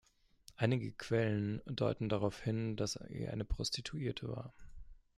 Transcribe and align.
Einige 0.55 0.93
Quellen 0.93 1.61
deuten 1.67 2.09
darauf 2.09 2.41
hin, 2.41 2.75
dass 2.75 2.93
sie 3.09 3.27
eine 3.27 3.45
Prostituierte 3.45 4.29
war. 4.29 4.51